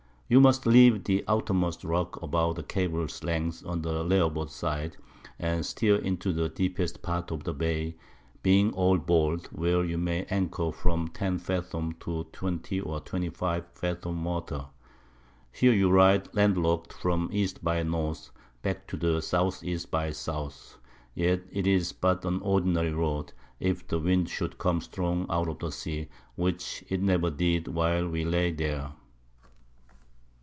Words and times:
You 0.33 0.39
must 0.39 0.65
leave 0.65 1.03
the 1.03 1.25
outermost 1.27 1.83
Rock 1.83 2.21
about 2.21 2.57
a 2.57 2.63
Cable's 2.63 3.21
Length 3.21 3.65
on 3.65 3.81
the 3.81 4.01
Larboard 4.01 4.49
side, 4.49 4.95
and 5.37 5.65
steer 5.65 5.97
into 5.97 6.31
the 6.31 6.47
deepest 6.47 7.01
part 7.01 7.31
of 7.31 7.43
the 7.43 7.51
Bay, 7.53 7.97
being 8.41 8.71
all 8.71 8.97
bold, 8.97 9.47
where 9.47 9.83
you 9.83 9.97
may 9.97 10.23
anchor 10.29 10.71
from 10.71 11.09
10 11.09 11.39
Fathom 11.39 11.95
to 11.99 12.23
20 12.31 12.79
or 12.79 13.01
25 13.01 13.65
Fathom 13.73 14.23
Water. 14.23 14.67
Here 15.51 15.73
you 15.73 15.89
ride 15.89 16.33
land 16.33 16.55
lockt 16.55 16.93
from 16.93 17.29
E. 17.33 17.49
by 17.61 17.79
N. 17.79 18.15
back 18.61 18.87
to 18.87 18.95
the 18.95 19.17
S. 19.17 19.63
E. 19.65 19.77
by 19.91 20.07
S. 20.11 20.77
yet 21.13 21.41
it 21.51 21.67
is 21.67 21.91
but 21.91 22.23
an 22.23 22.39
ordinary 22.41 22.93
Road, 22.93 23.33
if 23.59 23.85
the 23.85 23.99
Wind 23.99 24.29
should 24.29 24.57
come 24.57 24.79
strong 24.79 25.25
out 25.29 25.49
of 25.49 25.59
the 25.59 25.73
Sea, 25.73 26.07
which 26.37 26.85
it 26.87 27.01
never 27.01 27.29
did 27.29 27.67
while 27.67 28.07
we 28.07 28.23
lay 28.23 28.53
there. 28.53 28.93